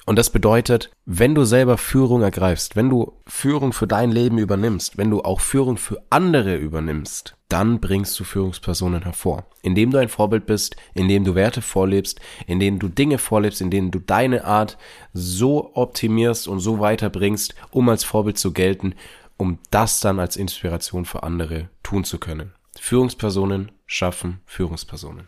Und 0.05 0.17
das 0.17 0.29
bedeutet, 0.29 0.91
wenn 1.05 1.33
du 1.33 1.45
selber 1.45 1.77
Führung 1.77 2.21
ergreifst, 2.21 2.75
wenn 2.75 2.89
du 2.89 3.13
Führung 3.25 3.73
für 3.73 3.87
dein 3.87 4.11
Leben 4.11 4.37
übernimmst, 4.37 4.97
wenn 4.99 5.09
du 5.09 5.21
auch 5.21 5.39
Führung 5.39 5.77
für 5.77 6.03
andere 6.11 6.55
übernimmst, 6.57 7.35
dann 7.49 7.79
bringst 7.79 8.19
du 8.19 8.23
Führungspersonen 8.23 9.03
hervor. 9.03 9.45
Indem 9.63 9.89
du 9.89 9.97
ein 9.97 10.09
Vorbild 10.09 10.45
bist, 10.45 10.75
indem 10.93 11.23
du 11.23 11.33
Werte 11.33 11.63
vorlebst, 11.63 12.19
indem 12.45 12.77
du 12.77 12.87
Dinge 12.87 13.17
vorlebst, 13.17 13.61
in 13.61 13.71
denen 13.71 13.89
du 13.89 13.99
deine 13.99 14.45
Art 14.45 14.77
so 15.13 15.71
optimierst 15.73 16.47
und 16.47 16.59
so 16.59 16.79
weiterbringst, 16.79 17.55
um 17.71 17.89
als 17.89 18.03
Vorbild 18.03 18.37
zu 18.37 18.53
gelten, 18.53 18.93
um 19.37 19.57
das 19.71 19.99
dann 20.01 20.19
als 20.19 20.37
Inspiration 20.37 21.05
für 21.05 21.23
andere 21.23 21.69
tun 21.81 22.03
zu 22.03 22.19
können. 22.19 22.53
Führungspersonen 22.79 23.71
schaffen 23.87 24.39
Führungspersonen. 24.45 25.27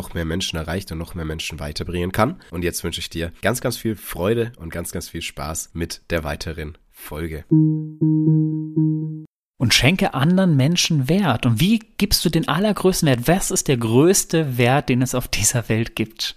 noch 0.01 0.15
mehr 0.15 0.25
Menschen 0.25 0.57
erreicht 0.57 0.91
und 0.91 0.97
noch 0.97 1.13
mehr 1.13 1.25
Menschen 1.25 1.59
weiterbringen 1.59 2.11
kann. 2.11 2.41
Und 2.49 2.63
jetzt 2.63 2.83
wünsche 2.83 2.99
ich 2.99 3.09
dir 3.11 3.31
ganz, 3.43 3.61
ganz 3.61 3.77
viel 3.77 3.95
Freude 3.95 4.51
und 4.57 4.71
ganz, 4.71 4.91
ganz 4.91 5.09
viel 5.09 5.21
Spaß 5.21 5.69
mit 5.73 6.01
der 6.09 6.23
weiteren 6.23 6.75
Folge. 6.89 7.45
Und 9.57 9.73
schenke 9.75 10.15
anderen 10.15 10.55
Menschen 10.55 11.07
Wert. 11.07 11.45
Und 11.45 11.59
wie 11.59 11.77
gibst 11.97 12.25
du 12.25 12.29
den 12.29 12.47
allergrößten 12.47 13.07
Wert? 13.09 13.27
Was 13.27 13.51
ist 13.51 13.67
der 13.67 13.77
größte 13.77 14.57
Wert, 14.57 14.89
den 14.89 15.03
es 15.03 15.13
auf 15.13 15.27
dieser 15.27 15.69
Welt 15.69 15.95
gibt? 15.95 16.35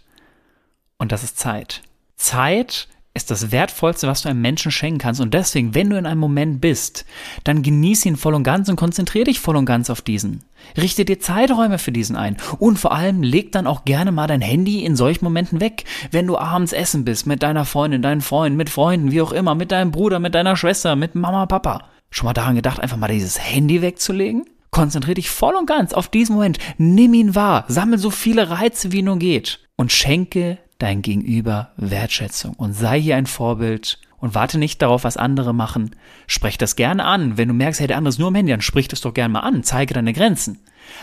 Und 0.98 1.10
das 1.10 1.24
ist 1.24 1.38
Zeit. 1.38 1.80
Zeit 2.16 2.88
ist 3.16 3.30
das 3.30 3.52
Wertvollste, 3.52 4.08
was 4.08 4.22
du 4.22 4.28
einem 4.28 4.40
Menschen 4.40 4.72
schenken 4.72 4.98
kannst. 4.98 5.20
Und 5.20 5.34
deswegen, 5.34 5.72
wenn 5.72 5.88
du 5.88 5.96
in 5.96 6.04
einem 6.04 6.20
Moment 6.20 6.60
bist, 6.60 7.06
dann 7.44 7.62
genieß 7.62 8.04
ihn 8.06 8.16
voll 8.16 8.34
und 8.34 8.42
ganz 8.42 8.68
und 8.68 8.74
konzentriere 8.74 9.26
dich 9.26 9.38
voll 9.38 9.54
und 9.54 9.66
ganz 9.66 9.88
auf 9.88 10.02
diesen. 10.02 10.42
Richte 10.76 11.04
dir 11.04 11.20
Zeiträume 11.20 11.78
für 11.78 11.92
diesen 11.92 12.16
ein. 12.16 12.36
Und 12.58 12.76
vor 12.76 12.90
allem 12.90 13.22
leg 13.22 13.52
dann 13.52 13.68
auch 13.68 13.84
gerne 13.84 14.10
mal 14.10 14.26
dein 14.26 14.40
Handy 14.40 14.84
in 14.84 14.96
solchen 14.96 15.24
Momenten 15.24 15.60
weg. 15.60 15.84
Wenn 16.10 16.26
du 16.26 16.36
abends 16.36 16.72
essen 16.72 17.04
bist, 17.04 17.24
mit 17.26 17.44
deiner 17.44 17.64
Freundin, 17.64 18.02
deinen 18.02 18.20
Freunden, 18.20 18.56
mit 18.56 18.68
Freunden, 18.68 19.12
wie 19.12 19.22
auch 19.22 19.32
immer, 19.32 19.54
mit 19.54 19.70
deinem 19.70 19.92
Bruder, 19.92 20.18
mit 20.18 20.34
deiner 20.34 20.56
Schwester, 20.56 20.96
mit 20.96 21.14
Mama, 21.14 21.46
Papa. 21.46 21.84
Schon 22.10 22.26
mal 22.26 22.34
daran 22.34 22.56
gedacht, 22.56 22.80
einfach 22.80 22.96
mal 22.96 23.08
dieses 23.08 23.38
Handy 23.38 23.80
wegzulegen? 23.80 24.44
Konzentriere 24.72 25.14
dich 25.14 25.30
voll 25.30 25.54
und 25.54 25.66
ganz 25.66 25.92
auf 25.92 26.08
diesen 26.08 26.34
Moment. 26.34 26.58
Nimm 26.78 27.14
ihn 27.14 27.36
wahr. 27.36 27.64
Sammel 27.68 28.00
so 28.00 28.10
viele 28.10 28.50
Reize, 28.50 28.90
wie 28.90 29.02
nur 29.02 29.20
geht. 29.20 29.60
Und 29.76 29.92
schenke 29.92 30.58
dein 30.78 31.02
Gegenüber 31.02 31.72
Wertschätzung 31.76 32.54
und 32.54 32.72
sei 32.72 33.00
hier 33.00 33.16
ein 33.16 33.26
Vorbild 33.26 33.98
und 34.18 34.34
warte 34.34 34.58
nicht 34.58 34.80
darauf, 34.80 35.04
was 35.04 35.16
andere 35.16 35.52
machen. 35.52 35.94
Sprech 36.26 36.56
das 36.56 36.76
gerne 36.76 37.04
an. 37.04 37.36
Wenn 37.36 37.48
du 37.48 37.54
merkst, 37.54 37.80
hey, 37.80 37.86
der 37.86 37.98
andere 37.98 38.08
ist 38.08 38.18
nur 38.18 38.28
am 38.28 38.34
Handy, 38.34 38.52
dann 38.52 38.62
sprich 38.62 38.88
das 38.88 39.02
doch 39.02 39.12
gerne 39.12 39.32
mal 39.32 39.40
an. 39.40 39.62
Zeige 39.64 39.92
deine 39.94 40.14
Grenzen. 40.14 40.60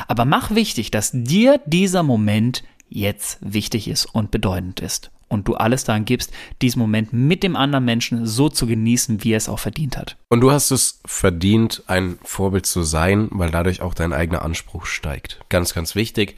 Aber 0.08 0.26
mach 0.26 0.52
wichtig, 0.52 0.90
dass 0.92 1.12
dir 1.14 1.60
dieser 1.66 2.04
Moment 2.04 2.64
jetzt 2.90 3.38
wichtig 3.42 3.88
ist 3.88 4.06
und 4.06 4.32
bedeutend 4.32 4.80
ist. 4.80 5.12
Und 5.28 5.48
du 5.48 5.54
alles 5.54 5.86
daran 5.86 6.04
gibst, 6.04 6.34
diesen 6.62 6.80
Moment 6.80 7.14
mit 7.14 7.42
dem 7.42 7.56
anderen 7.56 7.86
Menschen 7.86 8.26
so 8.26 8.50
zu 8.50 8.68
genießen, 8.68 9.24
wie 9.24 9.32
er 9.32 9.38
es 9.38 9.48
auch 9.48 9.60
verdient 9.60 9.98
hat. 9.98 10.18
Und 10.28 10.42
du 10.42 10.52
hast 10.52 10.72
es 10.72 11.00
verdient, 11.06 11.84
ein 11.88 12.20
Vorbild 12.24 12.66
zu 12.66 12.84
sein, 12.84 13.30
weil 13.32 13.50
dadurch 13.50 13.82
auch 13.82 13.94
dein 13.94 14.12
eigener 14.12 14.42
Anspruch 14.42 14.86
steigt. 14.86 15.40
Ganz, 15.48 15.74
ganz 15.74 15.96
wichtig. 15.96 16.36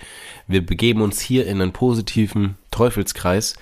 Wir 0.48 0.64
begeben 0.64 1.02
uns 1.02 1.22
hier 1.22 1.48
in 1.48 1.60
einen 1.60 1.74
positiven 1.74 2.56
Teufelskreis. 2.74 3.56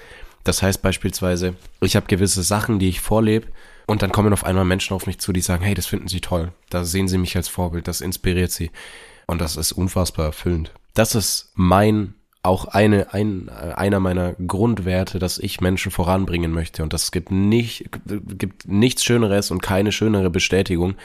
Das 0.44 0.63
heißt 0.63 0.82
beispielsweise, 0.82 1.56
ich 1.82 1.96
habe 1.96 2.08
gewisse 2.08 2.41
Sachen, 2.41 2.80
die 2.80 2.89
ich 2.89 3.00
vorlebe, 3.00 3.48
und 3.88 4.01
dann 4.01 4.12
kommen 4.12 4.32
auf 4.32 4.46
einmal 4.46 4.65
Menschen 4.65 4.94
auf 4.94 5.06
mich 5.06 5.20
zu, 5.20 5.34
die 5.34 5.41
sagen, 5.41 5.63
hey, 5.63 5.74
das 5.74 5.86
finden 5.86 6.08
sie 6.08 6.22
toll. 6.22 6.53
Da 6.70 6.86
sehen 6.86 7.08
sie 7.08 7.18
mich 7.18 7.36
als 7.36 7.50
Vorbild, 7.50 7.88
das 7.88 8.00
inspiriert 8.00 8.51
sie. 8.51 8.72
Und 9.27 9.41
das 9.41 9.58
ist 9.58 9.74
unfassbar 9.74 10.27
erfüllend. 10.27 10.72
Das 10.94 11.13
ist 11.13 11.51
mein 11.56 12.13
auch 12.44 12.65
eine, 12.65 13.13
ein, 13.13 13.50
einer 13.50 14.00
meiner 14.00 14.34
Grundwerte, 14.34 15.20
dass 15.20 15.38
ich 15.38 15.62
Menschen 15.62 15.91
voranbringen 15.91 16.51
möchte. 16.51 16.84
Und 16.84 16.94
das 16.94 17.12
gibt 17.12 17.32
nicht, 17.32 17.89
gibt 18.06 18.68
nichts 18.68 19.03
Schöneres 19.03 19.51
und 19.51 19.62
keine 19.62 19.91
schönere 19.91 20.30
Bestätigung, 20.30 20.96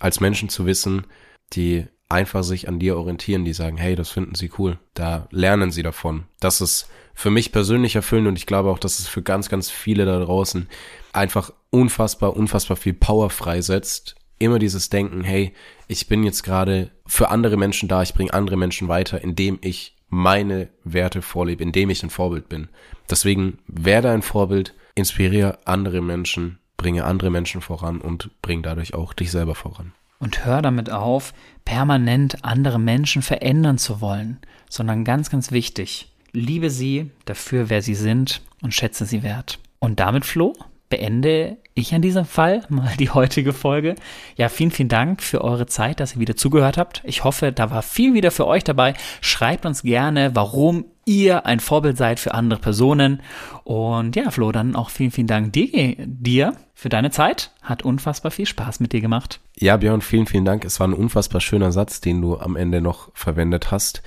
als 0.00 0.20
Menschen 0.20 0.48
zu 0.48 0.64
wissen, 0.64 1.06
die 1.52 1.86
einfach 2.08 2.42
sich 2.42 2.68
an 2.68 2.78
dir 2.78 2.96
orientieren, 2.96 3.44
die 3.44 3.52
sagen, 3.52 3.76
hey, 3.76 3.94
das 3.94 4.10
finden 4.10 4.34
sie 4.34 4.50
cool. 4.58 4.78
Da 4.94 5.28
lernen 5.30 5.70
sie 5.70 5.82
davon. 5.82 6.24
Das 6.40 6.60
ist 6.60 6.88
für 7.14 7.30
mich 7.30 7.52
persönlich 7.52 7.96
erfüllend 7.96 8.28
und 8.28 8.38
ich 8.38 8.46
glaube 8.46 8.70
auch, 8.70 8.78
dass 8.78 8.98
es 8.98 9.08
für 9.08 9.22
ganz, 9.22 9.48
ganz 9.48 9.70
viele 9.70 10.04
da 10.06 10.18
draußen 10.18 10.68
einfach 11.12 11.52
unfassbar, 11.70 12.36
unfassbar 12.36 12.76
viel 12.76 12.94
Power 12.94 13.30
freisetzt. 13.30 14.14
Immer 14.38 14.58
dieses 14.58 14.88
Denken, 14.88 15.24
hey, 15.24 15.52
ich 15.88 16.06
bin 16.06 16.22
jetzt 16.22 16.44
gerade 16.44 16.90
für 17.06 17.30
andere 17.30 17.56
Menschen 17.56 17.88
da, 17.88 18.02
ich 18.02 18.14
bringe 18.14 18.32
andere 18.32 18.56
Menschen 18.56 18.88
weiter, 18.88 19.20
indem 19.20 19.58
ich 19.60 19.96
meine 20.08 20.68
Werte 20.84 21.20
vorlebe, 21.22 21.62
indem 21.62 21.90
ich 21.90 22.02
ein 22.02 22.10
Vorbild 22.10 22.48
bin. 22.48 22.68
Deswegen 23.10 23.58
werde 23.66 24.10
ein 24.10 24.22
Vorbild, 24.22 24.74
inspiriere 24.94 25.58
andere 25.66 26.00
Menschen, 26.00 26.58
bringe 26.76 27.04
andere 27.04 27.30
Menschen 27.30 27.60
voran 27.60 28.00
und 28.00 28.30
bring 28.40 28.62
dadurch 28.62 28.94
auch 28.94 29.12
dich 29.12 29.30
selber 29.30 29.54
voran. 29.54 29.92
Und 30.18 30.44
hör 30.44 30.62
damit 30.62 30.90
auf, 30.90 31.32
permanent 31.64 32.44
andere 32.44 32.78
Menschen 32.78 33.22
verändern 33.22 33.78
zu 33.78 34.00
wollen, 34.00 34.38
sondern 34.68 35.04
ganz, 35.04 35.30
ganz 35.30 35.52
wichtig, 35.52 36.12
liebe 36.32 36.70
sie 36.70 37.10
dafür, 37.24 37.68
wer 37.68 37.82
sie 37.82 37.94
sind 37.94 38.42
und 38.62 38.74
schätze 38.74 39.06
sie 39.06 39.22
wert. 39.22 39.58
Und 39.78 40.00
damit, 40.00 40.24
Flo, 40.24 40.54
beende 40.88 41.58
ich 41.74 41.94
an 41.94 42.02
diesem 42.02 42.24
Fall 42.24 42.64
mal 42.68 42.94
die 42.98 43.10
heutige 43.10 43.52
Folge. 43.52 43.94
Ja, 44.36 44.48
vielen, 44.48 44.70
vielen 44.70 44.88
Dank 44.88 45.22
für 45.22 45.42
eure 45.42 45.66
Zeit, 45.66 46.00
dass 46.00 46.14
ihr 46.14 46.20
wieder 46.20 46.36
zugehört 46.36 46.78
habt. 46.78 47.02
Ich 47.04 47.24
hoffe, 47.24 47.52
da 47.52 47.70
war 47.70 47.82
viel 47.82 48.14
wieder 48.14 48.30
für 48.30 48.46
euch 48.46 48.64
dabei. 48.64 48.94
Schreibt 49.20 49.66
uns 49.66 49.82
gerne, 49.82 50.34
warum 50.34 50.84
ihr 51.04 51.46
ein 51.46 51.60
Vorbild 51.60 51.96
seid 51.96 52.20
für 52.20 52.34
andere 52.34 52.60
Personen. 52.60 53.22
Und 53.64 54.14
ja, 54.14 54.30
Flo, 54.30 54.52
dann 54.52 54.76
auch 54.76 54.90
vielen, 54.90 55.10
vielen 55.10 55.26
Dank 55.26 55.52
dir, 55.54 55.96
dir 55.98 56.54
für 56.74 56.90
deine 56.90 57.10
Zeit. 57.10 57.52
Hat 57.62 57.82
unfassbar 57.82 58.30
viel 58.30 58.46
Spaß 58.46 58.80
mit 58.80 58.92
dir 58.92 59.00
gemacht. 59.00 59.40
Ja, 59.56 59.76
Björn, 59.76 60.02
vielen, 60.02 60.26
vielen 60.26 60.44
Dank. 60.44 60.64
Es 60.64 60.80
war 60.80 60.88
ein 60.88 60.94
unfassbar 60.94 61.40
schöner 61.40 61.72
Satz, 61.72 62.00
den 62.00 62.20
du 62.20 62.38
am 62.38 62.56
Ende 62.56 62.80
noch 62.80 63.10
verwendet 63.14 63.70
hast 63.70 64.02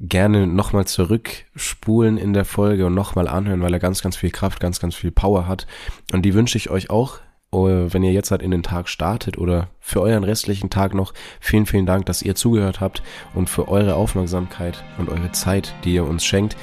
gerne 0.00 0.46
nochmal 0.46 0.86
zurückspulen 0.86 2.16
in 2.16 2.32
der 2.32 2.44
Folge 2.44 2.86
und 2.86 2.94
nochmal 2.94 3.28
anhören, 3.28 3.62
weil 3.62 3.72
er 3.72 3.80
ganz, 3.80 4.02
ganz 4.02 4.16
viel 4.16 4.30
Kraft, 4.30 4.58
ganz, 4.60 4.80
ganz 4.80 4.94
viel 4.94 5.10
Power 5.10 5.46
hat. 5.46 5.66
Und 6.12 6.22
die 6.22 6.34
wünsche 6.34 6.58
ich 6.58 6.70
euch 6.70 6.90
auch 6.90 7.20
oh, 7.50 7.66
wenn 7.66 8.02
ihr 8.02 8.12
jetzt 8.12 8.30
halt 8.30 8.42
in 8.42 8.50
den 8.50 8.62
Tag 8.62 8.88
startet 8.88 9.38
oder 9.38 9.68
für 9.80 10.00
euren 10.00 10.24
restlichen 10.24 10.70
Tag 10.70 10.94
noch. 10.94 11.12
Vielen, 11.40 11.66
vielen 11.66 11.86
Dank, 11.86 12.06
dass 12.06 12.22
ihr 12.22 12.34
zugehört 12.34 12.80
habt 12.80 13.02
und 13.34 13.50
für 13.50 13.68
eure 13.68 13.94
Aufmerksamkeit 13.94 14.84
und 14.98 15.08
eure 15.08 15.32
Zeit, 15.32 15.74
die 15.84 15.94
ihr 15.94 16.06
uns 16.06 16.24
schenkt. 16.24 16.56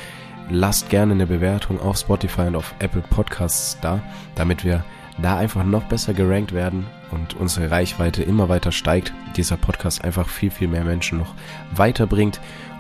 Lasst 0.50 0.90
gerne 0.90 1.14
eine 1.14 1.28
Bewertung 1.28 1.80
auf 1.82 1.98
Spotify 1.98 2.44
und 2.44 2.56
auf 2.56 2.74
Apple 2.80 3.04
Podcasts 3.10 3.78
da, 3.82 4.02
damit 4.36 4.64
wir 4.64 4.86
da 5.22 5.38
einfach 5.38 5.64
noch 5.64 5.84
besser 5.84 6.14
gerankt 6.14 6.54
werden 6.54 6.86
und 7.12 7.36
unsere 7.36 7.72
Reichweite 7.72 8.24
immer 8.24 8.50
weiter 8.50 8.72
steigt, 8.72 9.14
dieser 9.36 9.58
Podcast 9.58 10.04
einfach 10.04 10.30
viel, 10.30 10.52
viel 10.52 10.68
mehr 10.68 10.84
Menschen 10.84 11.18
noch 11.18 11.34
weiterbringt. 11.76 12.40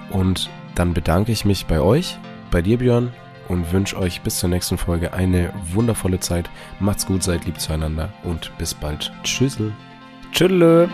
Und 0.09 0.49
dann 0.75 0.93
bedanke 0.93 1.31
ich 1.31 1.45
mich 1.45 1.65
bei 1.65 1.81
euch, 1.81 2.17
bei 2.51 2.61
dir 2.61 2.77
Björn 2.77 3.11
und 3.47 3.71
wünsche 3.71 3.97
euch 3.97 4.21
bis 4.21 4.39
zur 4.39 4.49
nächsten 4.49 4.77
Folge 4.77 5.13
eine 5.13 5.53
wundervolle 5.73 6.19
Zeit. 6.19 6.49
Macht's 6.79 7.05
gut, 7.05 7.23
seid 7.23 7.45
lieb 7.45 7.59
zueinander 7.59 8.09
und 8.23 8.51
bis 8.57 8.73
bald. 8.73 9.11
Tschüssel. 9.23 9.73
Tschüss. 10.31 10.89